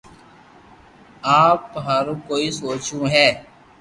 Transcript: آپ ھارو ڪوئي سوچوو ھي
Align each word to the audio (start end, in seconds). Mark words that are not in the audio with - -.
آپ 1.43 1.61
ھارو 1.85 2.13
ڪوئي 2.27 2.47
سوچوو 2.59 3.01
ھي 3.13 3.27